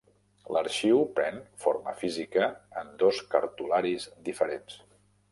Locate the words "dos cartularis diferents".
3.03-4.79